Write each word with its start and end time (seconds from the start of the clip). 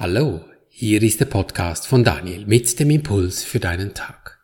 Hallo, 0.00 0.44
hier 0.68 1.02
ist 1.02 1.18
der 1.18 1.24
Podcast 1.24 1.88
von 1.88 2.04
Daniel 2.04 2.46
mit 2.46 2.78
dem 2.78 2.88
Impuls 2.90 3.42
für 3.42 3.58
deinen 3.58 3.94
Tag. 3.94 4.38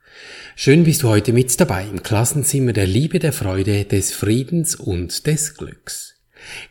Schön 0.56 0.82
bist 0.82 1.04
du 1.04 1.08
heute 1.08 1.32
mit 1.32 1.60
dabei 1.60 1.86
im 1.86 2.02
Klassenzimmer 2.02 2.72
der 2.72 2.88
Liebe, 2.88 3.20
der 3.20 3.32
Freude, 3.32 3.84
des 3.84 4.12
Friedens 4.12 4.74
und 4.74 5.28
des 5.28 5.56
Glücks. 5.56 6.16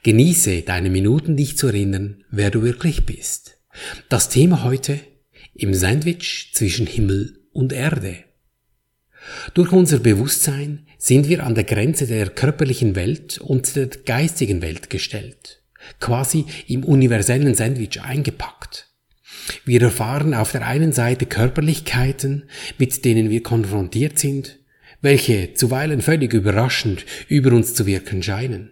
Genieße 0.03 0.63
deine 0.63 0.89
Minuten, 0.89 1.37
dich 1.37 1.57
zu 1.57 1.67
erinnern, 1.67 2.25
wer 2.29 2.51
du 2.51 2.61
wirklich 2.61 3.05
bist. 3.05 3.57
Das 4.09 4.27
Thema 4.27 4.65
heute 4.65 4.99
im 5.53 5.73
Sandwich 5.73 6.51
zwischen 6.53 6.85
Himmel 6.85 7.39
und 7.53 7.71
Erde. 7.71 8.17
Durch 9.53 9.71
unser 9.71 9.99
Bewusstsein 9.99 10.87
sind 10.97 11.29
wir 11.29 11.45
an 11.45 11.55
der 11.55 11.63
Grenze 11.63 12.05
der 12.05 12.29
körperlichen 12.29 12.97
Welt 12.97 13.37
und 13.37 13.77
der 13.77 13.87
geistigen 13.87 14.61
Welt 14.61 14.89
gestellt 14.89 15.62
quasi 15.99 16.45
im 16.67 16.83
universellen 16.83 17.55
Sandwich 17.55 18.01
eingepackt. 18.01 18.89
Wir 19.65 19.81
erfahren 19.81 20.33
auf 20.33 20.51
der 20.51 20.65
einen 20.65 20.93
Seite 20.93 21.25
Körperlichkeiten, 21.25 22.49
mit 22.77 23.03
denen 23.03 23.29
wir 23.29 23.43
konfrontiert 23.43 24.17
sind, 24.17 24.59
welche 25.01 25.53
zuweilen 25.53 26.01
völlig 26.01 26.33
überraschend 26.33 27.05
über 27.27 27.51
uns 27.51 27.73
zu 27.73 27.85
wirken 27.85 28.23
scheinen. 28.23 28.71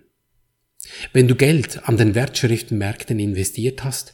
Wenn 1.13 1.27
du 1.27 1.35
Geld 1.35 1.87
an 1.87 1.97
den 1.97 2.15
Wertschriftenmärkten 2.15 3.19
investiert 3.19 3.83
hast, 3.83 4.13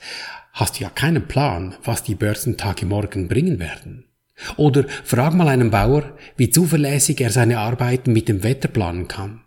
hast 0.52 0.79
du 0.79 0.83
ja 0.83 0.89
keinen 0.89 1.27
Plan, 1.27 1.75
was 1.83 2.03
die 2.03 2.16
Börsentage 2.16 2.85
morgen 2.85 3.27
bringen 3.27 3.59
werden. 3.59 4.05
Oder 4.55 4.85
frag 5.03 5.33
mal 5.33 5.47
einen 5.47 5.71
Bauer, 5.71 6.17
wie 6.35 6.49
zuverlässig 6.49 7.21
er 7.21 7.31
seine 7.31 7.59
Arbeiten 7.59 8.13
mit 8.13 8.27
dem 8.27 8.43
Wetter 8.43 8.67
planen 8.67 9.07
kann. 9.07 9.41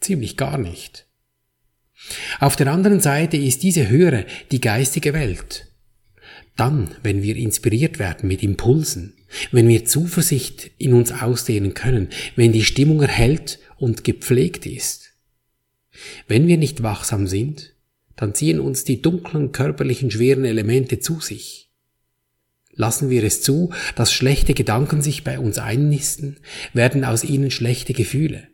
Ziemlich 0.00 0.36
gar 0.36 0.58
nicht. 0.58 1.06
Auf 2.38 2.56
der 2.56 2.68
anderen 2.68 3.00
Seite 3.00 3.36
ist 3.36 3.62
diese 3.62 3.88
höhere 3.88 4.24
die 4.50 4.60
geistige 4.60 5.12
Welt. 5.12 5.66
Dann, 6.56 6.94
wenn 7.02 7.22
wir 7.22 7.36
inspiriert 7.36 7.98
werden 7.98 8.28
mit 8.28 8.42
Impulsen, 8.42 9.14
wenn 9.52 9.68
wir 9.68 9.84
Zuversicht 9.84 10.70
in 10.78 10.92
uns 10.92 11.12
ausdehnen 11.12 11.74
können, 11.74 12.08
wenn 12.36 12.52
die 12.52 12.64
Stimmung 12.64 13.00
erhellt 13.00 13.58
und 13.78 14.04
gepflegt 14.04 14.66
ist. 14.66 15.12
Wenn 16.26 16.46
wir 16.46 16.56
nicht 16.56 16.82
wachsam 16.82 17.26
sind, 17.26 17.74
dann 18.16 18.34
ziehen 18.34 18.60
uns 18.60 18.84
die 18.84 19.00
dunklen 19.00 19.52
körperlichen 19.52 20.10
schweren 20.10 20.44
Elemente 20.44 20.98
zu 20.98 21.20
sich. 21.20 21.70
Lassen 22.72 23.10
wir 23.10 23.24
es 23.24 23.42
zu, 23.42 23.72
dass 23.94 24.12
schlechte 24.12 24.54
Gedanken 24.54 25.02
sich 25.02 25.24
bei 25.24 25.38
uns 25.38 25.58
einnisten, 25.58 26.38
werden 26.72 27.04
aus 27.04 27.24
ihnen 27.24 27.50
schlechte 27.50 27.92
Gefühle 27.92 28.49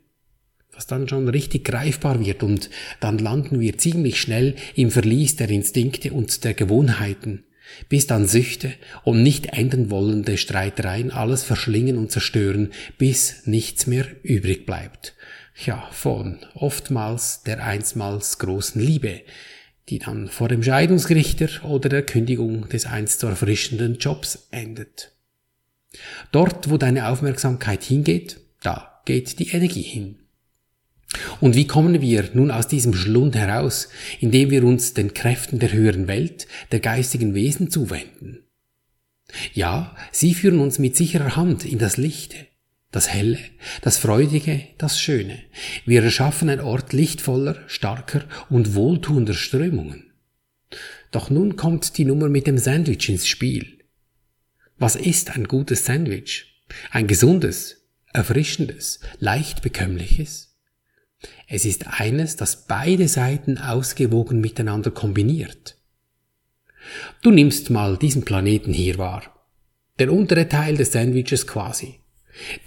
was 0.77 0.85
dann 0.85 1.09
schon 1.09 1.27
richtig 1.27 1.65
greifbar 1.65 2.23
wird 2.23 2.43
und 2.43 2.69
dann 2.99 3.17
landen 3.17 3.59
wir 3.59 3.79
ziemlich 3.79 4.21
schnell 4.21 4.55
im 4.75 4.91
Verlies 4.91 5.35
der 5.35 5.49
Instinkte 5.49 6.13
und 6.13 6.43
der 6.43 6.53
Gewohnheiten, 6.53 7.43
bis 7.89 8.05
dann 8.05 8.27
Süchte 8.27 8.71
und 9.03 9.23
nicht 9.23 9.47
enden 9.47 9.89
wollende 9.89 10.37
Streitereien 10.37 11.09
alles 11.09 11.43
verschlingen 11.43 11.97
und 11.97 12.11
zerstören, 12.11 12.69
bis 12.99 13.47
nichts 13.47 13.87
mehr 13.87 14.05
übrig 14.21 14.67
bleibt. 14.67 15.15
Ja, 15.65 15.89
von 15.91 16.37
oftmals 16.53 17.41
der 17.41 17.65
einstmals 17.65 18.37
großen 18.37 18.79
Liebe, 18.79 19.21
die 19.89 19.97
dann 19.97 20.27
vor 20.27 20.47
dem 20.47 20.61
Scheidungsrichter 20.61 21.65
oder 21.65 21.89
der 21.89 22.03
Kündigung 22.03 22.69
des 22.69 22.85
einst 22.85 23.21
so 23.21 23.27
erfrischenden 23.27 23.97
Jobs 23.97 24.47
endet. 24.51 25.13
Dort, 26.31 26.69
wo 26.69 26.77
deine 26.77 27.07
Aufmerksamkeit 27.07 27.83
hingeht, 27.83 28.39
da 28.61 29.01
geht 29.05 29.39
die 29.39 29.49
Energie 29.49 29.81
hin. 29.81 30.19
Und 31.39 31.55
wie 31.55 31.67
kommen 31.67 32.01
wir 32.01 32.29
nun 32.33 32.51
aus 32.51 32.67
diesem 32.67 32.93
Schlund 32.93 33.35
heraus, 33.35 33.89
indem 34.19 34.49
wir 34.51 34.63
uns 34.63 34.93
den 34.93 35.13
Kräften 35.13 35.59
der 35.59 35.71
höheren 35.71 36.07
Welt, 36.07 36.47
der 36.71 36.79
geistigen 36.79 37.33
Wesen 37.33 37.71
zuwenden? 37.71 38.43
Ja, 39.53 39.95
sie 40.11 40.33
führen 40.33 40.59
uns 40.59 40.79
mit 40.79 40.95
sicherer 40.95 41.35
Hand 41.35 41.65
in 41.65 41.79
das 41.79 41.97
Lichte, 41.97 42.37
das 42.91 43.09
Helle, 43.09 43.39
das 43.81 43.97
Freudige, 43.97 44.63
das 44.77 44.99
Schöne. 44.99 45.39
Wir 45.85 46.03
erschaffen 46.03 46.49
ein 46.49 46.61
Ort 46.61 46.93
lichtvoller, 46.93 47.57
starker 47.67 48.23
und 48.49 48.75
wohltuender 48.75 49.33
Strömungen. 49.33 50.11
Doch 51.11 51.29
nun 51.29 51.55
kommt 51.55 51.97
die 51.97 52.05
Nummer 52.05 52.29
mit 52.29 52.47
dem 52.47 52.57
Sandwich 52.57 53.09
ins 53.09 53.27
Spiel. 53.27 53.79
Was 54.77 54.95
ist 54.95 55.35
ein 55.35 55.45
gutes 55.45 55.85
Sandwich? 55.85 56.63
Ein 56.91 57.07
gesundes, 57.07 57.87
erfrischendes, 58.13 58.99
leicht 59.19 59.61
bekömmliches? 59.61 60.56
Es 61.47 61.63
ist 61.63 61.87
eines, 61.99 62.35
das 62.35 62.67
beide 62.67 63.07
Seiten 63.07 63.57
ausgewogen 63.57 64.41
miteinander 64.41 64.91
kombiniert. 64.91 65.77
Du 67.21 67.31
nimmst 67.31 67.69
mal 67.69 67.97
diesen 67.97 68.23
Planeten 68.23 68.73
hier 68.73 68.97
wahr. 68.97 69.23
Der 69.97 70.11
untere 70.11 70.49
Teil 70.49 70.75
des 70.75 70.91
Sandwiches 70.91 71.47
quasi. 71.47 71.95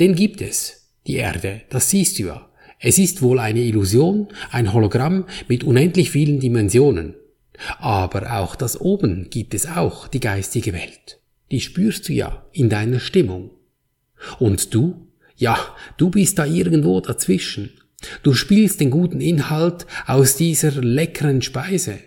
Den 0.01 0.15
gibt 0.15 0.41
es, 0.41 0.89
die 1.07 1.17
Erde, 1.17 1.61
das 1.69 1.91
siehst 1.91 2.19
du 2.19 2.25
ja. 2.25 2.51
Es 2.79 2.99
ist 2.99 3.21
wohl 3.21 3.39
eine 3.39 3.61
Illusion, 3.61 4.29
ein 4.51 4.73
Hologramm 4.73 5.27
mit 5.47 5.63
unendlich 5.63 6.11
vielen 6.11 6.41
Dimensionen. 6.41 7.15
Aber 7.79 8.41
auch 8.41 8.57
das 8.57 8.81
oben 8.81 9.29
gibt 9.29 9.53
es 9.53 9.67
auch, 9.67 10.09
die 10.09 10.21
geistige 10.21 10.73
Welt. 10.73 11.21
Die 11.51 11.61
spürst 11.61 12.09
du 12.09 12.15
ja 12.15 12.47
in 12.53 12.71
deiner 12.71 13.01
Stimmung. 13.01 13.51
Und 14.39 14.73
du? 14.73 15.07
Ja, 15.37 15.59
du 15.99 16.11
bist 16.11 16.39
da 16.39 16.47
irgendwo 16.47 17.01
dazwischen. 17.01 17.80
Du 18.22 18.33
spielst 18.33 18.81
den 18.81 18.91
guten 18.91 19.21
Inhalt 19.21 19.87
aus 20.06 20.37
dieser 20.37 20.72
leckeren 20.72 21.43
Speise. 21.43 21.99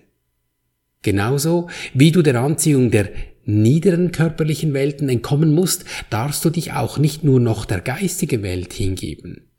Genauso 1.02 1.70
wie 1.94 2.12
du 2.12 2.22
der 2.22 2.40
Anziehung 2.42 2.90
der 2.90 3.10
niederen 3.46 4.12
körperlichen 4.12 4.74
Welten 4.74 5.10
entkommen 5.10 5.54
musst, 5.54 5.86
darfst 6.10 6.44
du 6.46 6.50
dich 6.50 6.72
auch 6.74 6.98
nicht 6.98 7.24
nur 7.24 7.40
noch 7.40 7.66
der 7.66 7.82
geistigen 7.82 8.42
Welt 8.42 8.74
hingeben. 8.74 9.50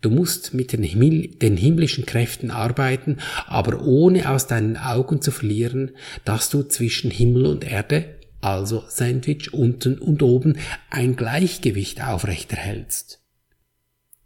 Du 0.00 0.10
musst 0.10 0.54
mit 0.54 0.72
den, 0.72 0.84
Himmel, 0.84 1.28
den 1.28 1.56
himmlischen 1.56 2.06
Kräften 2.06 2.52
arbeiten, 2.52 3.16
aber 3.46 3.84
ohne 3.84 4.30
aus 4.30 4.46
deinen 4.46 4.76
Augen 4.76 5.20
zu 5.20 5.32
verlieren, 5.32 5.90
dass 6.24 6.50
du 6.50 6.62
zwischen 6.62 7.10
Himmel 7.10 7.46
und 7.46 7.68
Erde, 7.68 8.04
also 8.40 8.84
Sandwich 8.88 9.52
unten 9.52 9.98
und 9.98 10.22
oben, 10.22 10.58
ein 10.90 11.16
Gleichgewicht 11.16 12.06
aufrechterhältst. 12.06 13.20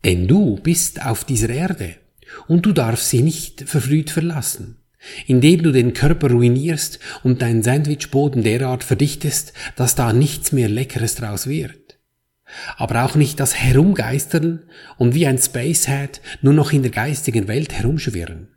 Denn 0.04 0.26
du 0.26 0.56
bist 0.56 1.04
auf 1.04 1.24
dieser 1.24 1.50
Erde 1.50 1.96
und 2.48 2.66
du 2.66 2.72
darfst 2.72 3.10
sie 3.10 3.22
nicht 3.22 3.68
verfrüht 3.68 4.10
verlassen. 4.10 4.76
Indem 5.26 5.62
du 5.62 5.72
den 5.72 5.94
Körper 5.94 6.30
ruinierst 6.30 7.00
und 7.24 7.42
deinen 7.42 7.62
Sandwichboden 7.62 8.44
derart 8.44 8.84
verdichtest, 8.84 9.52
dass 9.74 9.96
da 9.96 10.12
nichts 10.12 10.52
mehr 10.52 10.68
Leckeres 10.68 11.16
draus 11.16 11.48
wird. 11.48 11.98
Aber 12.76 13.04
auch 13.04 13.16
nicht 13.16 13.40
das 13.40 13.56
Herumgeistern 13.56 14.64
und 14.98 15.14
wie 15.14 15.26
ein 15.26 15.38
Spacehead 15.38 16.20
nur 16.40 16.54
noch 16.54 16.72
in 16.72 16.82
der 16.82 16.92
geistigen 16.92 17.48
Welt 17.48 17.72
herumschwirren. 17.72 18.48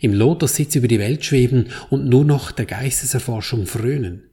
Im 0.00 0.14
Lotussitz 0.14 0.74
über 0.74 0.88
die 0.88 0.98
Welt 0.98 1.24
schweben 1.24 1.66
und 1.90 2.08
nur 2.08 2.24
noch 2.24 2.50
der 2.50 2.66
Geisteserforschung 2.66 3.66
frönen. 3.66 4.24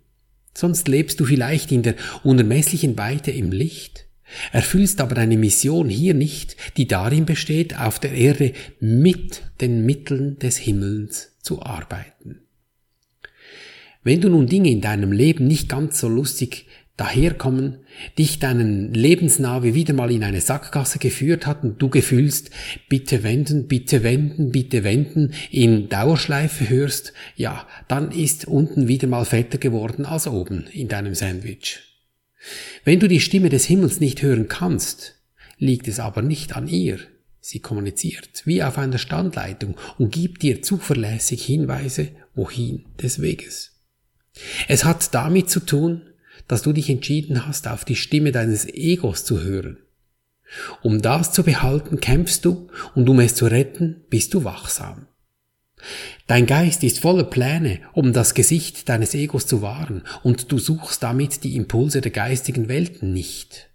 Sonst 0.56 0.88
lebst 0.88 1.20
du 1.20 1.26
vielleicht 1.26 1.72
in 1.72 1.84
der 1.84 1.96
unermesslichen 2.24 2.98
Weite 2.98 3.32
im 3.32 3.52
Licht 3.52 4.06
Erfüllst 4.52 5.02
aber 5.02 5.16
deine 5.16 5.38
Mission 5.38 5.90
hier 5.90 6.14
nicht, 6.14 6.56
die 6.78 6.88
darin 6.88 7.26
besteht, 7.26 7.78
auf 7.78 8.00
der 8.00 8.14
Erde 8.14 8.54
mit 8.80 9.44
den 9.62 9.86
Mitteln 9.86 10.40
des 10.40 10.58
Himmels 10.58 11.38
zu 11.42 11.62
arbeiten. 11.62 12.42
Wenn 14.04 14.22
du 14.22 14.30
nun 14.30 14.48
Dinge 14.48 14.70
in 14.70 14.82
deinem 14.82 15.12
Leben 15.12 15.46
nicht 15.46 15.70
ganz 15.70 16.00
so 16.00 16.08
lustig 16.08 16.66
daherkommen, 16.98 17.80
dich 18.18 18.40
deinen 18.40 18.94
Lebensnavi 18.94 19.74
wieder 19.74 19.94
mal 19.94 20.12
in 20.12 20.24
eine 20.24 20.42
Sackgasse 20.42 21.00
geführt 21.00 21.48
hat 21.48 21.64
und 21.64 21.82
du 21.82 21.90
gefühlst, 21.90 22.52
bitte 22.90 23.24
wenden, 23.24 23.68
bitte 23.68 24.04
wenden, 24.04 24.52
bitte 24.52 24.84
wenden, 24.84 25.34
in 25.50 25.90
Dauerschleife 25.90 26.70
hörst, 26.70 27.14
ja, 27.36 27.68
dann 27.88 28.12
ist 28.12 28.46
unten 28.46 28.88
wieder 28.88 29.08
mal 29.08 29.26
fetter 29.26 29.58
geworden 29.58 30.06
als 30.06 30.28
oben 30.28 30.66
in 30.72 30.88
deinem 30.88 31.16
Sandwich. 31.16 31.91
Wenn 32.84 33.00
du 33.00 33.08
die 33.08 33.20
Stimme 33.20 33.50
des 33.50 33.66
Himmels 33.66 34.00
nicht 34.00 34.22
hören 34.22 34.48
kannst, 34.48 35.16
liegt 35.58 35.88
es 35.88 36.00
aber 36.00 36.22
nicht 36.22 36.56
an 36.56 36.68
ihr. 36.68 37.00
Sie 37.40 37.60
kommuniziert 37.60 38.44
wie 38.46 38.62
auf 38.64 38.78
einer 38.78 38.98
Standleitung 38.98 39.76
und 39.98 40.12
gibt 40.12 40.44
dir 40.44 40.62
zuverlässig 40.62 41.44
Hinweise, 41.44 42.10
wohin 42.36 42.86
des 43.02 43.22
Weges. 43.22 43.72
Es 44.68 44.86
hat 44.86 45.14
damit 45.14 45.50
zu 45.50 45.60
tun, 45.60 46.04
dass 46.48 46.62
du 46.62 46.74
dich 46.74 46.90
entschieden 46.90 47.48
hast, 47.48 47.68
auf 47.68 47.86
die 47.86 47.96
Stimme 47.96 48.32
deines 48.32 48.66
Egos 48.68 49.26
zu 49.26 49.42
hören. 49.42 49.78
Um 50.82 51.02
das 51.02 51.32
zu 51.32 51.44
behalten, 51.44 52.00
kämpfst 52.00 52.46
du 52.46 52.70
und 52.94 53.08
um 53.10 53.20
es 53.20 53.36
zu 53.36 53.46
retten, 53.46 54.04
bist 54.10 54.34
du 54.34 54.44
wachsam. 54.44 55.08
Dein 56.28 56.46
Geist 56.46 56.84
ist 56.84 57.00
voller 57.00 57.24
Pläne, 57.24 57.80
um 57.94 58.14
das 58.14 58.34
Gesicht 58.34 58.90
deines 58.90 59.14
Egos 59.14 59.48
zu 59.48 59.62
wahren, 59.62 60.04
und 60.24 60.52
du 60.52 60.60
suchst 60.60 61.04
damit 61.04 61.44
die 61.44 61.56
Impulse 61.56 62.02
der 62.02 62.12
geistigen 62.12 62.68
Welten 62.68 63.14
nicht. 63.14 63.70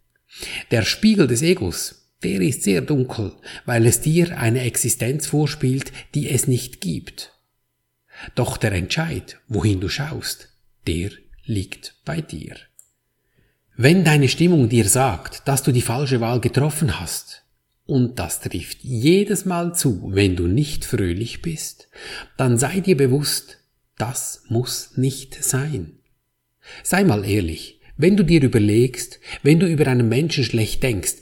Der 0.70 0.82
Spiegel 0.82 1.26
des 1.26 1.42
Egos, 1.42 2.12
der 2.22 2.40
ist 2.40 2.62
sehr 2.62 2.80
dunkel, 2.80 3.32
weil 3.64 3.86
es 3.86 4.00
dir 4.00 4.38
eine 4.38 4.62
Existenz 4.62 5.26
vorspielt, 5.26 5.92
die 6.14 6.30
es 6.30 6.46
nicht 6.46 6.80
gibt. 6.80 7.32
Doch 8.34 8.56
der 8.56 8.72
Entscheid, 8.72 9.38
wohin 9.48 9.80
du 9.80 9.88
schaust, 9.88 10.48
der 10.86 11.10
liegt 11.44 11.94
bei 12.04 12.20
dir. 12.20 12.56
Wenn 13.76 14.04
deine 14.04 14.28
Stimmung 14.28 14.68
dir 14.68 14.88
sagt, 14.88 15.46
dass 15.46 15.62
du 15.62 15.70
die 15.70 15.82
falsche 15.82 16.20
Wahl 16.20 16.40
getroffen 16.40 16.98
hast, 16.98 17.44
und 17.86 18.18
das 18.18 18.40
trifft 18.40 18.82
jedes 18.82 19.44
Mal 19.44 19.74
zu, 19.74 20.10
wenn 20.12 20.36
du 20.36 20.48
nicht 20.48 20.84
fröhlich 20.84 21.40
bist, 21.40 21.88
dann 22.36 22.58
sei 22.58 22.80
dir 22.80 22.96
bewusst, 22.96 23.58
das 23.96 24.42
muss 24.48 24.96
nicht 24.96 25.42
sein. 25.42 25.98
Sei 26.82 27.04
mal 27.04 27.24
ehrlich, 27.24 27.80
wenn 27.96 28.16
du 28.16 28.24
dir 28.24 28.42
überlegst, 28.42 29.20
wenn 29.42 29.60
du 29.60 29.66
über 29.66 29.86
einen 29.86 30.08
Menschen 30.08 30.44
schlecht 30.44 30.82
denkst, 30.82 31.14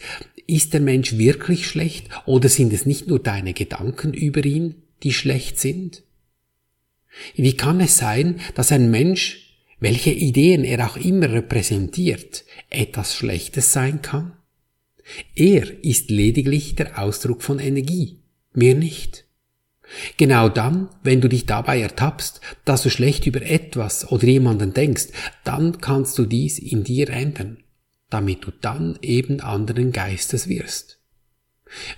ist 0.47 0.73
der 0.73 0.81
Mensch 0.81 1.17
wirklich 1.17 1.67
schlecht 1.67 2.09
oder 2.27 2.49
sind 2.49 2.73
es 2.73 2.87
nicht 2.87 3.07
nur 3.07 3.19
deine 3.19 3.55
Gedanken 3.55 4.13
über 4.13 4.45
ihn, 4.45 4.83
die 5.03 5.13
schlecht 5.13 5.61
sind? 5.61 6.03
Wie 7.37 7.57
kann 7.57 7.81
es 7.81 7.97
sein, 7.97 8.41
dass 8.55 8.73
ein 8.73 8.91
Mensch, 8.91 9.61
welche 9.79 10.11
Ideen 10.11 10.65
er 10.65 10.87
auch 10.87 10.97
immer 10.97 11.31
repräsentiert, 11.31 12.45
etwas 12.71 13.15
Schlechtes 13.15 13.73
sein 13.73 14.03
kann? 14.03 14.37
Er 15.35 15.85
ist 15.85 16.11
lediglich 16.11 16.75
der 16.75 16.99
Ausdruck 16.99 17.43
von 17.43 17.59
Energie, 17.59 18.21
mehr 18.53 18.75
nicht. 18.75 19.25
Genau 20.17 20.49
dann, 20.49 20.89
wenn 21.03 21.21
du 21.21 21.29
dich 21.29 21.47
dabei 21.47 21.81
ertappst, 21.81 22.41
dass 22.65 22.83
du 22.83 22.91
schlecht 22.91 23.27
über 23.27 23.43
etwas 23.43 24.11
oder 24.11 24.25
jemanden 24.25 24.73
denkst, 24.73 25.09
dann 25.45 25.81
kannst 25.81 26.19
du 26.19 26.25
dies 26.25 26.59
in 26.59 26.85
dir 26.85 27.11
ändern, 27.11 27.59
damit 28.11 28.45
du 28.45 28.51
dann 28.51 28.99
eben 29.03 29.41
anderen 29.41 29.93
Geistes 29.93 30.49
wirst. 30.49 31.01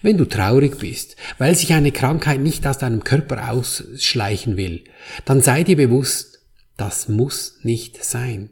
Wenn 0.02 0.17
du 0.17 0.25
traurig 0.25 0.79
bist, 0.79 1.17
weil 1.38 1.55
sich 1.55 1.73
eine 1.73 1.93
Krankheit 1.93 2.41
nicht 2.41 2.67
aus 2.67 2.79
deinem 2.79 3.05
Körper 3.05 3.50
ausschleichen 3.50 4.56
will, 4.56 4.85
dann 5.25 5.43
sei 5.43 5.64
dir 5.64 5.76
bewusst, 5.76 6.41
das 6.76 7.09
muss 7.09 7.59
nicht 7.62 8.05
sein. 8.05 8.50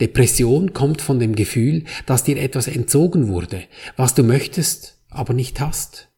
Depression 0.00 0.72
kommt 0.72 1.02
von 1.02 1.18
dem 1.18 1.34
Gefühl, 1.34 1.84
dass 2.06 2.24
dir 2.24 2.36
etwas 2.36 2.68
entzogen 2.68 3.28
wurde, 3.28 3.62
was 3.96 4.14
du 4.14 4.22
möchtest, 4.22 4.98
aber 5.10 5.34
nicht 5.34 5.60
hast. 5.60 6.08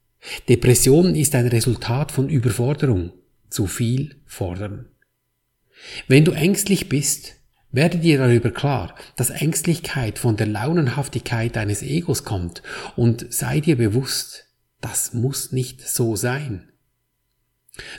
Depression 0.49 1.15
ist 1.15 1.35
ein 1.35 1.47
Resultat 1.47 2.13
von 2.13 2.29
Überforderung, 2.29 3.13
zu 3.49 3.67
viel 3.67 4.17
fordern. 4.27 4.87
Wenn 6.09 6.25
du 6.25 6.33
ängstlich 6.33 6.89
bist, 6.89 7.37
werde 7.71 7.99
dir 7.99 8.19
darüber 8.19 8.51
klar, 8.51 8.95
dass 9.17 9.31
Ängstlichkeit 9.31 10.19
von 10.19 10.37
der 10.37 10.47
Launenhaftigkeit 10.47 11.55
deines 11.57 11.83
Egos 11.83 12.25
kommt 12.25 12.63
und 12.97 13.33
sei 13.33 13.61
dir 13.61 13.77
bewusst, 13.77 14.47
das 14.81 15.13
muss 15.13 15.53
nicht 15.53 15.87
so 15.87 16.17
sein. 16.17 16.69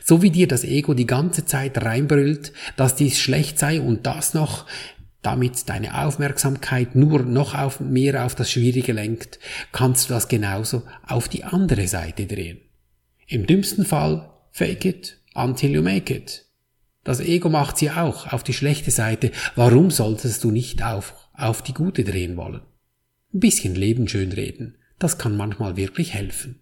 So 0.04 0.22
wie 0.22 0.32
dir 0.32 0.48
das 0.48 0.64
Ego 0.64 0.94
die 0.94 1.06
ganze 1.06 1.46
Zeit 1.46 1.82
reinbrüllt, 1.84 2.52
dass 2.76 2.96
dies 2.96 3.18
schlecht 3.20 3.60
sei 3.60 3.80
und 3.80 4.06
das 4.06 4.34
noch, 4.34 4.66
damit 5.22 5.68
deine 5.68 6.04
Aufmerksamkeit 6.04 6.96
nur 6.96 7.24
noch 7.24 7.56
auf, 7.56 7.80
mehr 7.80 8.26
auf 8.26 8.36
das 8.36 8.52
Schwierige 8.52 8.94
lenkt, 8.94 9.40
kannst 9.72 10.10
du 10.10 10.14
das 10.14 10.28
genauso 10.28 10.84
auf 11.06 11.28
die 11.28 11.44
andere 11.44 11.88
Seite 11.88 12.26
drehen. 12.26 12.62
Im 13.28 13.46
dümmsten 13.46 13.86
Fall, 13.86 14.30
fake 14.52 14.86
it 14.86 15.22
until 15.34 15.72
you 15.72 15.82
make 15.82 16.14
it. 16.14 16.46
Das 17.04 17.20
Ego 17.20 17.50
macht 17.50 17.78
sie 17.78 17.92
auch 17.92 18.32
auf 18.32 18.44
die 18.44 18.54
schlechte 18.54 18.92
Seite. 18.92 19.32
Warum 19.56 19.92
solltest 19.92 20.44
du 20.44 20.52
nicht 20.52 20.84
auf, 20.84 21.16
auf 21.34 21.62
die 21.62 21.74
gute 21.74 22.04
drehen 22.04 22.38
wollen? 22.38 22.62
Ein 23.34 23.40
bisschen 23.40 23.76
Leben 23.76 24.08
schön 24.08 24.32
reden. 24.32 24.78
Das 25.00 25.18
kann 25.18 25.38
manchmal 25.38 25.78
wirklich 25.78 26.14
helfen. 26.14 26.62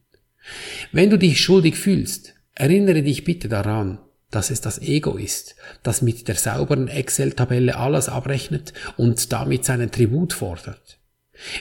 Wenn 0.92 1.10
du 1.10 1.18
dich 1.18 1.42
schuldig 1.42 1.76
fühlst, 1.76 2.36
erinnere 2.54 3.04
dich 3.04 3.24
bitte 3.24 3.50
daran, 3.50 4.00
dass 4.32 4.50
es 4.50 4.62
das 4.62 4.82
Ego 4.82 5.18
ist, 5.18 5.56
das 5.84 6.02
mit 6.02 6.28
der 6.28 6.36
sauberen 6.36 6.88
Excel-Tabelle 6.88 7.78
alles 7.78 8.10
abrechnet 8.10 8.74
und 8.98 9.32
damit 9.32 9.64
seinen 9.64 9.92
Tribut 9.92 10.34
fordert. 10.34 11.00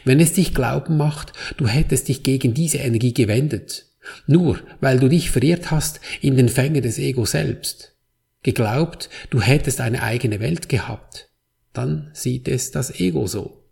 Wenn 0.04 0.20
es 0.20 0.32
dich 0.32 0.54
glauben 0.54 0.96
macht, 0.96 1.32
du 1.58 1.68
hättest 1.68 2.08
dich 2.08 2.22
gegen 2.22 2.54
diese 2.54 2.78
Energie 2.78 3.14
gewendet, 3.14 3.86
nur 4.26 4.60
weil 4.80 4.98
du 4.98 5.08
dich 5.08 5.30
verirrt 5.30 5.70
hast 5.70 6.00
in 6.20 6.36
den 6.36 6.48
Fängen 6.48 6.82
des 6.82 6.98
Ego 6.98 7.24
selbst, 7.24 7.94
geglaubt, 8.42 9.10
du 9.30 9.40
hättest 9.40 9.80
eine 9.80 10.02
eigene 10.02 10.40
Welt 10.40 10.68
gehabt, 10.68 11.30
dann 11.72 12.10
sieht 12.14 12.48
es 12.48 12.70
das 12.70 13.00
Ego 13.00 13.26
so, 13.26 13.64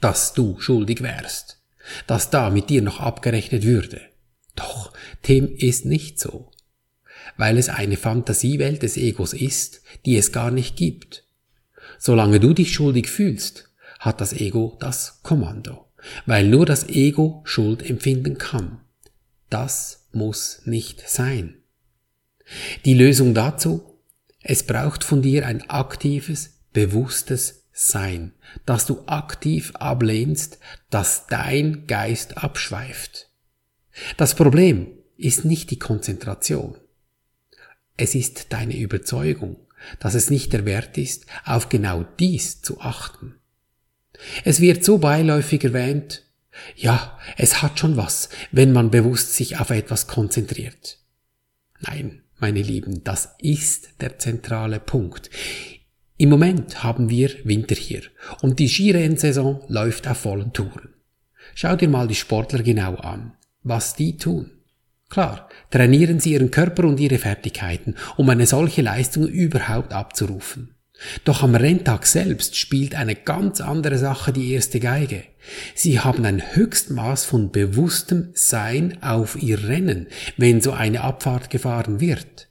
dass 0.00 0.34
du 0.34 0.60
schuldig 0.60 1.02
wärst, 1.02 1.60
dass 2.06 2.30
da 2.30 2.50
mit 2.50 2.70
dir 2.70 2.82
noch 2.82 3.00
abgerechnet 3.00 3.64
würde. 3.64 4.00
Doch 4.54 4.92
dem 5.26 5.54
ist 5.56 5.84
nicht 5.84 6.20
so 6.20 6.50
weil 7.36 7.58
es 7.58 7.68
eine 7.68 7.96
Fantasiewelt 7.96 8.82
des 8.82 8.96
Egos 8.96 9.32
ist, 9.32 9.82
die 10.06 10.16
es 10.16 10.32
gar 10.32 10.50
nicht 10.50 10.76
gibt. 10.76 11.24
Solange 11.98 12.40
du 12.40 12.54
dich 12.54 12.72
schuldig 12.72 13.08
fühlst, 13.08 13.70
hat 13.98 14.20
das 14.20 14.32
Ego 14.32 14.76
das 14.80 15.20
Kommando, 15.22 15.86
weil 16.26 16.46
nur 16.46 16.66
das 16.66 16.88
Ego 16.88 17.42
Schuld 17.44 17.88
empfinden 17.88 18.38
kann. 18.38 18.80
Das 19.50 20.08
muss 20.12 20.62
nicht 20.64 21.08
sein. 21.08 21.56
Die 22.84 22.94
Lösung 22.94 23.34
dazu? 23.34 23.98
Es 24.40 24.62
braucht 24.62 25.04
von 25.04 25.22
dir 25.22 25.46
ein 25.46 25.68
aktives, 25.68 26.60
bewusstes 26.72 27.64
Sein, 27.72 28.32
dass 28.66 28.86
du 28.86 29.02
aktiv 29.06 29.72
ablehnst, 29.76 30.58
dass 30.90 31.26
dein 31.26 31.86
Geist 31.86 32.38
abschweift. 32.38 33.30
Das 34.16 34.34
Problem 34.34 34.88
ist 35.16 35.44
nicht 35.44 35.70
die 35.70 35.78
Konzentration. 35.78 36.76
Es 37.98 38.14
ist 38.14 38.52
deine 38.52 38.78
Überzeugung, 38.78 39.56
dass 39.98 40.14
es 40.14 40.30
nicht 40.30 40.52
der 40.52 40.64
Wert 40.64 40.96
ist, 40.96 41.26
auf 41.44 41.68
genau 41.68 42.04
dies 42.18 42.62
zu 42.62 42.80
achten. 42.80 43.34
Es 44.44 44.60
wird 44.60 44.84
so 44.84 44.98
beiläufig 44.98 45.64
erwähnt, 45.64 46.24
ja, 46.76 47.18
es 47.36 47.60
hat 47.60 47.78
schon 47.78 47.96
was, 47.96 48.30
wenn 48.52 48.72
man 48.72 48.90
bewusst 48.90 49.34
sich 49.34 49.58
auf 49.58 49.70
etwas 49.70 50.06
konzentriert. 50.06 50.98
Nein, 51.80 52.22
meine 52.38 52.62
Lieben, 52.62 53.02
das 53.02 53.34
ist 53.40 54.00
der 54.00 54.18
zentrale 54.18 54.80
Punkt. 54.80 55.28
Im 56.16 56.30
Moment 56.30 56.84
haben 56.84 57.10
wir 57.10 57.30
Winter 57.44 57.76
hier 57.76 58.02
und 58.42 58.60
die 58.60 58.68
Skirennsaison 58.68 59.62
läuft 59.68 60.06
auf 60.06 60.18
vollen 60.18 60.52
Touren. 60.52 60.94
Schau 61.54 61.74
dir 61.74 61.88
mal 61.88 62.06
die 62.06 62.14
Sportler 62.14 62.62
genau 62.62 62.94
an, 62.96 63.32
was 63.64 63.94
die 63.94 64.16
tun. 64.16 64.57
Klar, 65.08 65.48
trainieren 65.70 66.20
Sie 66.20 66.32
Ihren 66.32 66.50
Körper 66.50 66.84
und 66.84 67.00
Ihre 67.00 67.18
Fertigkeiten, 67.18 67.94
um 68.16 68.28
eine 68.28 68.46
solche 68.46 68.82
Leistung 68.82 69.26
überhaupt 69.26 69.92
abzurufen. 69.92 70.74
Doch 71.24 71.42
am 71.42 71.54
Renntag 71.54 72.06
selbst 72.06 72.56
spielt 72.56 72.94
eine 72.94 73.14
ganz 73.14 73.60
andere 73.60 73.98
Sache 73.98 74.32
die 74.32 74.52
erste 74.52 74.80
Geige. 74.80 75.22
Sie 75.74 76.00
haben 76.00 76.24
ein 76.24 76.42
Höchstmaß 76.54 77.24
von 77.24 77.52
bewusstem 77.52 78.30
Sein 78.34 79.02
auf 79.02 79.40
Ihr 79.40 79.68
Rennen, 79.68 80.08
wenn 80.36 80.60
so 80.60 80.72
eine 80.72 81.02
Abfahrt 81.02 81.50
gefahren 81.50 82.00
wird. 82.00 82.48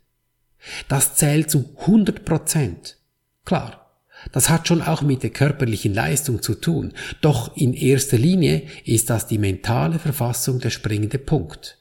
Das 0.87 1.15
zählt 1.15 1.51
zu 1.51 1.75
100 1.81 2.25
Prozent. 2.25 2.97
Klar, 3.45 3.91
das 4.31 4.49
hat 4.49 4.67
schon 4.67 4.81
auch 4.81 5.01
mit 5.01 5.23
der 5.23 5.29
körperlichen 5.29 5.93
Leistung 5.93 6.41
zu 6.41 6.55
tun, 6.55 6.93
doch 7.21 7.55
in 7.55 7.73
erster 7.73 8.17
Linie 8.17 8.63
ist 8.83 9.09
das 9.09 9.27
die 9.27 9.37
mentale 9.37 9.99
Verfassung 9.99 10.59
der 10.59 10.71
springende 10.71 11.19
Punkt 11.19 11.77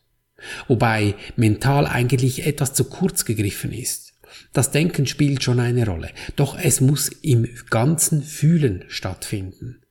wobei 0.69 1.15
mental 1.37 1.87
eigentlich 1.87 2.47
etwas 2.47 2.75
zu 2.75 2.85
kurz 2.85 3.25
gegriffen 3.25 3.73
ist. 3.73 4.15
Das 4.53 4.71
Denken 4.71 5.07
spielt 5.07 5.43
schon 5.43 5.61
eine 5.61 5.87
Rolle, 5.87 6.11
doch 6.37 6.59
es 6.59 6.81
muss 6.81 7.09
im 7.09 7.49
ganzen 7.71 8.23
Fühlen 8.23 8.85
stattfinden. 8.89 9.83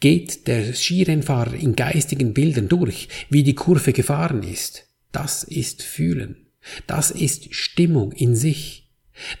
Geht 0.00 0.46
der 0.46 0.74
Skirennfahrer 0.74 1.54
in 1.54 1.74
geistigen 1.74 2.34
Bildern 2.34 2.68
durch, 2.68 3.08
wie 3.30 3.42
die 3.42 3.54
Kurve 3.54 3.92
gefahren 3.92 4.42
ist, 4.42 4.86
das 5.16 5.44
ist 5.44 5.82
Fühlen. 5.82 6.46
Das 6.86 7.10
ist 7.10 7.54
Stimmung 7.54 8.12
in 8.12 8.36
sich. 8.36 8.90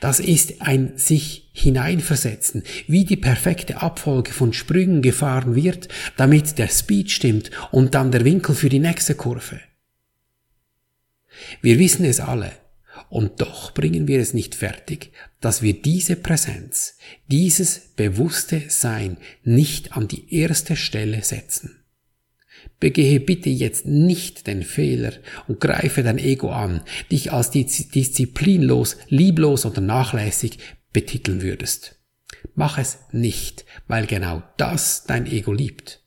Das 0.00 0.20
ist 0.20 0.62
ein 0.62 0.96
sich 0.96 1.50
hineinversetzen, 1.52 2.62
wie 2.86 3.04
die 3.04 3.18
perfekte 3.18 3.82
Abfolge 3.82 4.32
von 4.32 4.54
Sprüngen 4.54 5.02
gefahren 5.02 5.54
wird, 5.54 5.88
damit 6.16 6.56
der 6.56 6.68
Speed 6.68 7.10
stimmt 7.10 7.50
und 7.72 7.94
dann 7.94 8.10
der 8.10 8.24
Winkel 8.24 8.54
für 8.54 8.70
die 8.70 8.78
nächste 8.78 9.14
Kurve. 9.14 9.60
Wir 11.62 11.78
wissen 11.78 12.04
es 12.04 12.20
alle, 12.20 12.52
und 13.08 13.40
doch 13.40 13.72
bringen 13.72 14.08
wir 14.08 14.20
es 14.20 14.34
nicht 14.34 14.54
fertig, 14.54 15.12
dass 15.40 15.62
wir 15.62 15.74
diese 15.80 16.16
Präsenz, 16.16 16.96
dieses 17.28 17.78
bewusste 17.94 18.62
Sein 18.68 19.16
nicht 19.44 19.96
an 19.96 20.08
die 20.08 20.34
erste 20.34 20.76
Stelle 20.76 21.22
setzen. 21.22 21.82
Begehe 22.80 23.20
bitte 23.20 23.48
jetzt 23.48 23.86
nicht 23.86 24.46
den 24.46 24.62
Fehler 24.62 25.12
und 25.46 25.60
greife 25.60 26.02
dein 26.02 26.18
Ego 26.18 26.50
an, 26.50 26.82
dich 27.10 27.32
als 27.32 27.50
disziplinlos, 27.50 28.96
lieblos 29.08 29.64
oder 29.64 29.80
nachlässig 29.80 30.58
betiteln 30.92 31.42
würdest. 31.42 31.98
Mach 32.54 32.78
es 32.78 32.98
nicht, 33.12 33.64
weil 33.86 34.06
genau 34.06 34.42
das 34.56 35.04
dein 35.04 35.26
Ego 35.26 35.52
liebt. 35.52 36.02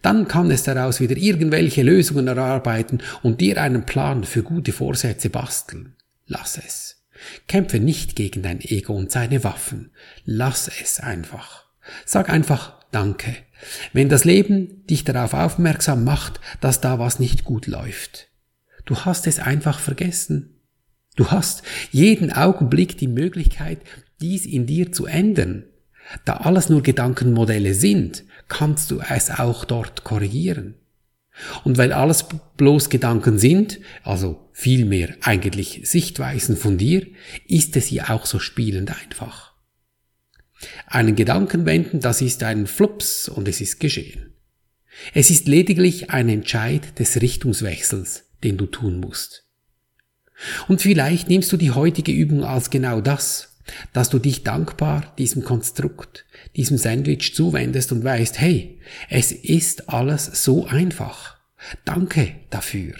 Dann 0.00 0.28
kann 0.28 0.50
es 0.50 0.62
daraus 0.62 1.00
wieder 1.00 1.16
irgendwelche 1.16 1.82
Lösungen 1.82 2.28
erarbeiten 2.28 3.00
und 3.22 3.40
dir 3.40 3.60
einen 3.60 3.84
Plan 3.84 4.24
für 4.24 4.42
gute 4.42 4.72
Vorsätze 4.72 5.30
basteln. 5.30 5.94
Lass 6.26 6.58
es. 6.58 7.04
Kämpfe 7.46 7.78
nicht 7.78 8.16
gegen 8.16 8.42
dein 8.42 8.60
Ego 8.60 8.94
und 8.94 9.10
seine 9.10 9.44
Waffen. 9.44 9.90
Lass 10.24 10.68
es 10.68 11.00
einfach. 11.00 11.66
Sag 12.04 12.30
einfach 12.30 12.82
Danke. 12.92 13.34
Wenn 13.92 14.08
das 14.08 14.24
Leben 14.24 14.86
dich 14.86 15.02
darauf 15.02 15.34
aufmerksam 15.34 16.04
macht, 16.04 16.40
dass 16.60 16.80
da 16.80 16.98
was 16.98 17.18
nicht 17.18 17.42
gut 17.42 17.66
läuft. 17.66 18.28
Du 18.84 18.96
hast 18.98 19.26
es 19.26 19.38
einfach 19.38 19.80
vergessen. 19.80 20.60
Du 21.16 21.30
hast 21.30 21.62
jeden 21.90 22.32
Augenblick 22.32 22.98
die 22.98 23.08
Möglichkeit, 23.08 23.80
dies 24.20 24.46
in 24.46 24.66
dir 24.66 24.92
zu 24.92 25.06
ändern. 25.06 25.64
Da 26.24 26.38
alles 26.38 26.68
nur 26.68 26.82
Gedankenmodelle 26.82 27.74
sind, 27.74 28.24
kannst 28.48 28.90
du 28.90 29.00
es 29.00 29.30
auch 29.30 29.64
dort 29.64 30.04
korrigieren. 30.04 30.74
Und 31.64 31.78
weil 31.78 31.92
alles 31.92 32.26
bloß 32.56 32.90
Gedanken 32.90 33.38
sind, 33.38 33.80
also 34.02 34.50
vielmehr 34.52 35.14
eigentlich 35.22 35.80
Sichtweisen 35.84 36.56
von 36.56 36.76
dir, 36.76 37.06
ist 37.46 37.76
es 37.76 37.90
ja 37.90 38.10
auch 38.10 38.26
so 38.26 38.38
spielend 38.38 38.90
einfach. 38.90 39.52
Einen 40.86 41.16
Gedanken 41.16 41.64
wenden, 41.64 42.00
das 42.00 42.20
ist 42.20 42.42
ein 42.42 42.66
Flups 42.66 43.28
und 43.28 43.48
es 43.48 43.60
ist 43.60 43.80
geschehen. 43.80 44.34
Es 45.14 45.30
ist 45.30 45.48
lediglich 45.48 46.10
ein 46.10 46.28
Entscheid 46.28 46.98
des 46.98 47.20
Richtungswechsels, 47.20 48.24
den 48.44 48.58
du 48.58 48.66
tun 48.66 49.00
musst. 49.00 49.46
Und 50.68 50.82
vielleicht 50.82 51.28
nimmst 51.28 51.50
du 51.52 51.56
die 51.56 51.70
heutige 51.70 52.12
Übung 52.12 52.44
als 52.44 52.70
genau 52.70 53.00
das, 53.00 53.51
dass 53.92 54.10
du 54.10 54.18
dich 54.18 54.42
dankbar 54.42 55.14
diesem 55.18 55.44
Konstrukt, 55.44 56.24
diesem 56.56 56.78
Sandwich 56.78 57.34
zuwendest 57.34 57.92
und 57.92 58.04
weißt, 58.04 58.40
hey, 58.40 58.80
es 59.08 59.32
ist 59.32 59.88
alles 59.88 60.44
so 60.44 60.66
einfach. 60.66 61.38
Danke 61.84 62.34
dafür, 62.50 62.94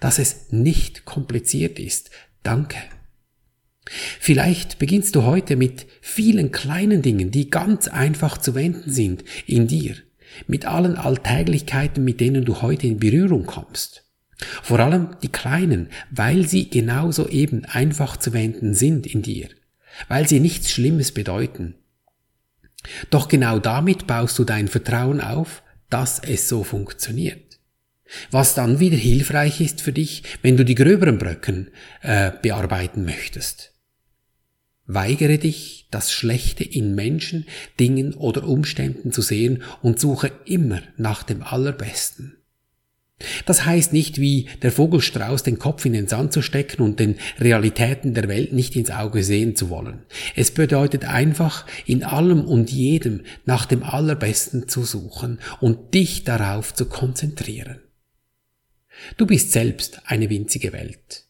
dass 0.00 0.18
es 0.18 0.50
nicht 0.50 1.04
kompliziert 1.04 1.78
ist. 1.78 2.10
Danke. 2.42 2.78
Vielleicht 4.20 4.78
beginnst 4.78 5.16
du 5.16 5.24
heute 5.24 5.56
mit 5.56 5.86
vielen 6.00 6.52
kleinen 6.52 7.02
Dingen, 7.02 7.30
die 7.30 7.50
ganz 7.50 7.88
einfach 7.88 8.38
zu 8.38 8.54
wenden 8.54 8.90
sind 8.90 9.24
in 9.46 9.66
dir, 9.66 9.96
mit 10.46 10.64
allen 10.64 10.96
Alltäglichkeiten, 10.96 12.04
mit 12.04 12.20
denen 12.20 12.44
du 12.44 12.62
heute 12.62 12.86
in 12.86 12.98
Berührung 12.98 13.46
kommst. 13.46 14.04
Vor 14.62 14.80
allem 14.80 15.16
die 15.22 15.28
kleinen, 15.28 15.88
weil 16.10 16.46
sie 16.46 16.70
genauso 16.70 17.28
eben 17.28 17.64
einfach 17.64 18.16
zu 18.16 18.32
wenden 18.32 18.74
sind 18.74 19.06
in 19.06 19.22
dir, 19.22 19.48
weil 20.08 20.28
sie 20.28 20.40
nichts 20.40 20.70
Schlimmes 20.70 21.12
bedeuten. 21.12 21.74
Doch 23.10 23.28
genau 23.28 23.58
damit 23.58 24.06
baust 24.06 24.38
du 24.38 24.44
dein 24.44 24.68
Vertrauen 24.68 25.20
auf, 25.20 25.62
dass 25.90 26.18
es 26.18 26.48
so 26.48 26.64
funktioniert. 26.64 27.58
Was 28.30 28.54
dann 28.54 28.80
wieder 28.80 28.96
hilfreich 28.96 29.60
ist 29.60 29.82
für 29.82 29.92
dich, 29.92 30.24
wenn 30.42 30.56
du 30.56 30.64
die 30.64 30.74
gröberen 30.74 31.18
Bröcken 31.18 31.70
äh, 32.02 32.32
bearbeiten 32.42 33.04
möchtest. 33.04 33.74
Weigere 34.86 35.38
dich, 35.38 35.86
das 35.92 36.10
Schlechte 36.10 36.64
in 36.64 36.96
Menschen, 36.96 37.46
Dingen 37.78 38.14
oder 38.14 38.44
Umständen 38.44 39.12
zu 39.12 39.22
sehen 39.22 39.62
und 39.82 40.00
suche 40.00 40.32
immer 40.46 40.82
nach 40.96 41.22
dem 41.22 41.44
Allerbesten. 41.44 42.39
Das 43.44 43.66
heißt 43.66 43.92
nicht 43.92 44.20
wie 44.20 44.48
der 44.62 44.72
Vogelstrauß 44.72 45.42
den 45.42 45.58
Kopf 45.58 45.84
in 45.84 45.92
den 45.92 46.08
Sand 46.08 46.32
zu 46.32 46.42
stecken 46.42 46.82
und 46.82 47.00
den 47.00 47.16
Realitäten 47.38 48.14
der 48.14 48.28
Welt 48.28 48.52
nicht 48.52 48.76
ins 48.76 48.90
Auge 48.90 49.22
sehen 49.22 49.56
zu 49.56 49.70
wollen. 49.70 50.02
Es 50.36 50.50
bedeutet 50.50 51.04
einfach, 51.04 51.66
in 51.86 52.02
allem 52.02 52.44
und 52.44 52.70
jedem 52.70 53.22
nach 53.44 53.66
dem 53.66 53.82
Allerbesten 53.82 54.68
zu 54.68 54.84
suchen 54.84 55.38
und 55.60 55.94
dich 55.94 56.24
darauf 56.24 56.74
zu 56.74 56.86
konzentrieren. 56.86 57.80
Du 59.16 59.26
bist 59.26 59.52
selbst 59.52 60.02
eine 60.06 60.30
winzige 60.30 60.72
Welt. 60.72 61.24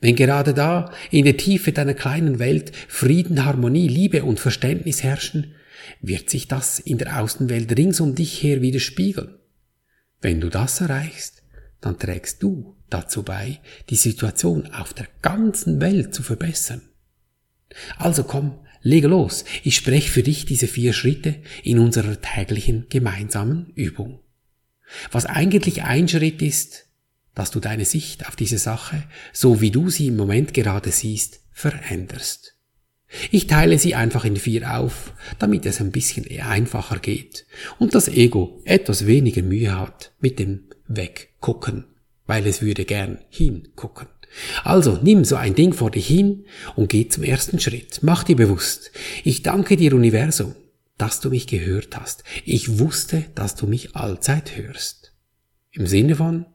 Wenn 0.00 0.16
gerade 0.16 0.52
da, 0.52 0.92
in 1.10 1.24
der 1.24 1.36
Tiefe 1.36 1.72
deiner 1.72 1.94
kleinen 1.94 2.38
Welt, 2.38 2.72
Frieden, 2.88 3.44
Harmonie, 3.44 3.88
Liebe 3.88 4.24
und 4.24 4.40
Verständnis 4.40 5.02
herrschen, 5.02 5.54
wird 6.00 6.28
sich 6.30 6.48
das 6.48 6.78
in 6.78 6.98
der 6.98 7.20
Außenwelt 7.20 7.76
rings 7.76 8.00
um 8.00 8.14
dich 8.14 8.42
her 8.42 8.60
widerspiegeln. 8.62 9.36
Wenn 10.26 10.40
du 10.40 10.48
das 10.48 10.80
erreichst, 10.80 11.44
dann 11.80 12.00
trägst 12.00 12.42
du 12.42 12.74
dazu 12.90 13.22
bei, 13.22 13.60
die 13.90 13.94
Situation 13.94 14.66
auf 14.72 14.92
der 14.92 15.06
ganzen 15.22 15.80
Welt 15.80 16.16
zu 16.16 16.24
verbessern. 16.24 16.82
Also 17.96 18.24
komm, 18.24 18.58
lege 18.82 19.06
los, 19.06 19.44
ich 19.62 19.76
spreche 19.76 20.10
für 20.10 20.24
dich 20.24 20.44
diese 20.44 20.66
vier 20.66 20.94
Schritte 20.94 21.36
in 21.62 21.78
unserer 21.78 22.20
täglichen 22.20 22.88
gemeinsamen 22.88 23.70
Übung. 23.76 24.18
Was 25.12 25.26
eigentlich 25.26 25.84
ein 25.84 26.08
Schritt 26.08 26.42
ist, 26.42 26.86
dass 27.36 27.52
du 27.52 27.60
deine 27.60 27.84
Sicht 27.84 28.26
auf 28.26 28.34
diese 28.34 28.58
Sache, 28.58 29.04
so 29.32 29.60
wie 29.60 29.70
du 29.70 29.90
sie 29.90 30.08
im 30.08 30.16
Moment 30.16 30.54
gerade 30.54 30.90
siehst, 30.90 31.38
veränderst. 31.52 32.55
Ich 33.30 33.46
teile 33.46 33.78
sie 33.78 33.94
einfach 33.94 34.24
in 34.24 34.36
vier 34.36 34.78
auf, 34.78 35.12
damit 35.38 35.64
es 35.64 35.80
ein 35.80 35.92
bisschen 35.92 36.26
einfacher 36.40 36.98
geht 36.98 37.46
und 37.78 37.94
das 37.94 38.08
Ego 38.08 38.60
etwas 38.64 39.06
weniger 39.06 39.42
Mühe 39.42 39.78
hat 39.78 40.12
mit 40.20 40.38
dem 40.38 40.64
Weggucken, 40.88 41.84
weil 42.26 42.46
es 42.46 42.62
würde 42.62 42.84
gern 42.84 43.18
hingucken. 43.28 44.08
Also 44.64 44.98
nimm 45.02 45.24
so 45.24 45.36
ein 45.36 45.54
Ding 45.54 45.72
vor 45.72 45.90
dich 45.90 46.06
hin 46.06 46.46
und 46.74 46.88
geh 46.88 47.08
zum 47.08 47.22
ersten 47.22 47.60
Schritt. 47.60 48.00
Mach 48.02 48.24
dir 48.24 48.36
bewusst, 48.36 48.90
ich 49.24 49.42
danke 49.42 49.76
dir 49.76 49.94
Universum, 49.94 50.54
dass 50.98 51.20
du 51.20 51.30
mich 51.30 51.46
gehört 51.46 51.96
hast. 51.96 52.24
Ich 52.44 52.78
wusste, 52.78 53.24
dass 53.34 53.54
du 53.54 53.66
mich 53.66 53.94
allzeit 53.94 54.56
hörst. 54.56 55.12
Im 55.70 55.86
Sinne 55.86 56.16
von, 56.16 56.46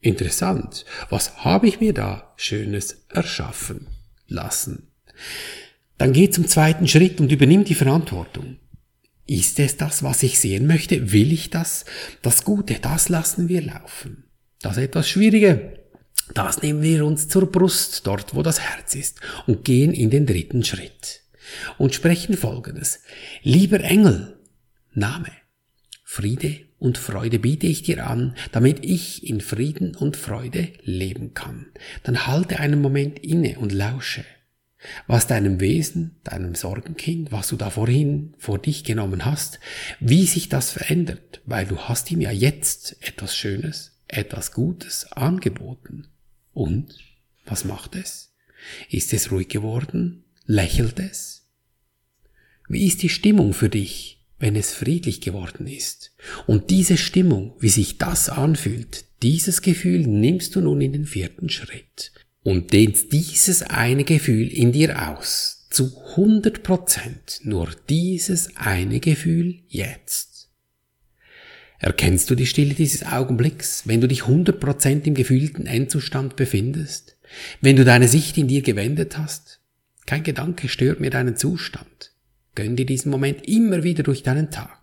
interessant, 0.00 0.84
was 1.10 1.44
habe 1.44 1.68
ich 1.68 1.80
mir 1.80 1.94
da 1.94 2.32
Schönes 2.36 3.04
erschaffen 3.08 3.86
lassen? 4.26 4.88
Dann 6.02 6.12
geh 6.12 6.28
zum 6.28 6.48
zweiten 6.48 6.88
Schritt 6.88 7.20
und 7.20 7.30
übernimm 7.30 7.62
die 7.62 7.76
Verantwortung. 7.76 8.56
Ist 9.24 9.60
es 9.60 9.76
das, 9.76 10.02
was 10.02 10.24
ich 10.24 10.40
sehen 10.40 10.66
möchte? 10.66 11.12
Will 11.12 11.30
ich 11.30 11.48
das? 11.48 11.84
Das 12.22 12.42
Gute, 12.42 12.80
das 12.80 13.08
lassen 13.08 13.48
wir 13.48 13.62
laufen. 13.62 14.24
Das 14.62 14.78
etwas 14.78 15.08
Schwierige, 15.08 15.78
das 16.34 16.60
nehmen 16.60 16.82
wir 16.82 17.06
uns 17.06 17.28
zur 17.28 17.52
Brust, 17.52 18.04
dort 18.04 18.34
wo 18.34 18.42
das 18.42 18.58
Herz 18.58 18.96
ist, 18.96 19.20
und 19.46 19.64
gehen 19.64 19.92
in 19.92 20.10
den 20.10 20.26
dritten 20.26 20.64
Schritt. 20.64 21.20
Und 21.78 21.94
sprechen 21.94 22.36
folgendes. 22.36 22.98
Lieber 23.44 23.78
Engel, 23.78 24.40
Name, 24.94 25.30
Friede 26.02 26.62
und 26.80 26.98
Freude 26.98 27.38
biete 27.38 27.68
ich 27.68 27.84
dir 27.84 28.08
an, 28.08 28.34
damit 28.50 28.84
ich 28.84 29.24
in 29.24 29.40
Frieden 29.40 29.94
und 29.94 30.16
Freude 30.16 30.72
leben 30.82 31.32
kann. 31.32 31.66
Dann 32.02 32.26
halte 32.26 32.58
einen 32.58 32.80
Moment 32.80 33.20
inne 33.20 33.60
und 33.60 33.70
lausche 33.70 34.24
was 35.06 35.26
deinem 35.26 35.60
Wesen, 35.60 36.16
deinem 36.24 36.54
Sorgenkind, 36.54 37.32
was 37.32 37.48
du 37.48 37.56
da 37.56 37.70
vorhin 37.70 38.34
vor 38.38 38.58
dich 38.58 38.84
genommen 38.84 39.24
hast, 39.24 39.60
wie 40.00 40.26
sich 40.26 40.48
das 40.48 40.70
verändert, 40.70 41.40
weil 41.44 41.66
du 41.66 41.78
hast 41.78 42.10
ihm 42.10 42.20
ja 42.20 42.30
jetzt 42.30 42.96
etwas 43.00 43.36
Schönes, 43.36 43.98
etwas 44.08 44.52
Gutes 44.52 45.10
angeboten. 45.12 46.08
Und 46.52 46.96
was 47.44 47.64
macht 47.64 47.96
es? 47.96 48.34
Ist 48.90 49.12
es 49.12 49.30
ruhig 49.30 49.48
geworden? 49.48 50.24
Lächelt 50.46 50.98
es? 51.00 51.48
Wie 52.68 52.86
ist 52.86 53.02
die 53.02 53.08
Stimmung 53.08 53.54
für 53.54 53.68
dich, 53.68 54.24
wenn 54.38 54.56
es 54.56 54.72
friedlich 54.72 55.20
geworden 55.20 55.66
ist? 55.66 56.14
Und 56.46 56.70
diese 56.70 56.96
Stimmung, 56.96 57.54
wie 57.60 57.68
sich 57.68 57.98
das 57.98 58.28
anfühlt, 58.28 59.04
dieses 59.22 59.62
Gefühl 59.62 60.06
nimmst 60.06 60.54
du 60.56 60.60
nun 60.60 60.80
in 60.80 60.92
den 60.92 61.06
vierten 61.06 61.48
Schritt 61.48 62.12
und 62.42 62.72
dehnst 62.72 63.12
dieses 63.12 63.62
eine 63.62 64.04
Gefühl 64.04 64.48
in 64.48 64.72
dir 64.72 65.10
aus. 65.10 65.66
Zu 65.70 65.90
100 66.16 66.62
Prozent 66.62 67.40
nur 67.44 67.70
dieses 67.88 68.56
eine 68.56 69.00
Gefühl 69.00 69.60
jetzt. 69.68 70.50
Erkennst 71.78 72.30
du 72.30 72.34
die 72.34 72.46
Stille 72.46 72.74
dieses 72.74 73.04
Augenblicks, 73.04 73.82
wenn 73.86 74.00
du 74.00 74.06
dich 74.06 74.22
100 74.22 74.60
Prozent 74.60 75.06
im 75.06 75.14
gefühlten 75.14 75.66
Endzustand 75.66 76.36
befindest? 76.36 77.16
Wenn 77.60 77.76
du 77.76 77.84
deine 77.84 78.06
Sicht 78.06 78.36
in 78.36 78.48
dir 78.48 78.62
gewendet 78.62 79.18
hast? 79.18 79.60
Kein 80.06 80.22
Gedanke 80.22 80.68
stört 80.68 81.00
mir 81.00 81.10
deinen 81.10 81.36
Zustand. 81.36 82.12
Gönn 82.54 82.76
dir 82.76 82.86
diesen 82.86 83.10
Moment 83.10 83.48
immer 83.48 83.82
wieder 83.82 84.02
durch 84.02 84.22
deinen 84.22 84.50
Tag. 84.50 84.81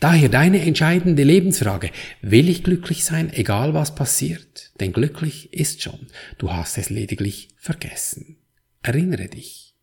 Daher 0.00 0.28
deine 0.28 0.62
entscheidende 0.62 1.22
Lebensfrage, 1.22 1.90
will 2.20 2.48
ich 2.48 2.62
glücklich 2.62 3.04
sein, 3.04 3.32
egal 3.32 3.74
was 3.74 3.94
passiert? 3.94 4.70
Denn 4.80 4.92
glücklich 4.92 5.52
ist 5.52 5.82
schon, 5.82 6.06
du 6.38 6.52
hast 6.52 6.78
es 6.78 6.90
lediglich 6.90 7.48
vergessen. 7.56 8.36
Erinnere 8.82 9.28
dich. 9.28 9.74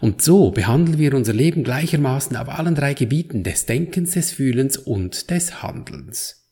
Und 0.00 0.22
so 0.22 0.50
behandeln 0.50 0.98
wir 0.98 1.14
unser 1.14 1.32
Leben 1.32 1.62
gleichermaßen 1.62 2.36
auf 2.36 2.48
allen 2.48 2.74
drei 2.74 2.94
Gebieten 2.94 3.44
des 3.44 3.66
Denkens, 3.66 4.12
des 4.12 4.32
Fühlens 4.32 4.76
und 4.76 5.30
des 5.30 5.62
Handelns. 5.62 6.48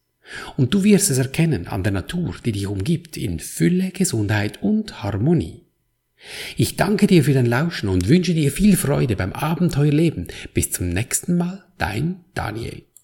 Und 0.57 0.75
du 0.75 0.85
wirst 0.85 1.11
es 1.11 1.19
erkennen 1.19 1.67
an 1.67 1.83
der 1.83 1.93
Natur, 1.93 2.37
die 2.45 2.53
dich 2.53 2.67
umgibt, 2.67 3.17
in 3.17 3.41
Fülle, 3.41 3.91
Gesundheit 3.91 4.63
und 4.63 5.03
Harmonie. 5.03 5.63
Ich 6.57 6.77
danke 6.77 7.07
dir 7.07 7.25
für 7.25 7.33
dein 7.33 7.47
Lauschen 7.47 7.89
und 7.89 8.09
wünsche 8.09 8.35
dir 8.35 8.51
viel 8.51 8.77
Freude 8.77 9.17
beim 9.17 9.33
Abenteuerleben. 9.33 10.29
Bis 10.53 10.71
zum 10.71 10.89
nächsten 10.91 11.37
Mal, 11.37 11.65
dein 11.79 12.25
Daniel. 12.35 12.88